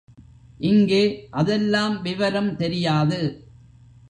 [0.59, 1.01] இங்கே
[1.31, 3.21] அதெல்லாம் விவரம் தெரியாது.